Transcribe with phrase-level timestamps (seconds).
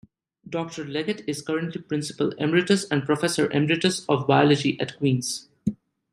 [0.49, 5.47] Doctor Leggett is currently Principal Emeritus and Professor Emeritus of Biology at Queen's.